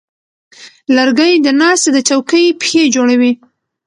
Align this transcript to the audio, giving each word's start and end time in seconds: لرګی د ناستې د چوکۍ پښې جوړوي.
لرګی 0.95 1.33
د 1.45 1.47
ناستې 1.61 1.89
د 1.93 1.97
چوکۍ 2.09 2.45
پښې 2.61 2.83
جوړوي. 2.95 3.31